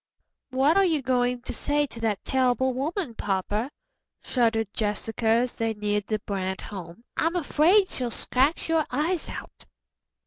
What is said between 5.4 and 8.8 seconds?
they neared the Brant home. "I'm afraid she'll scratch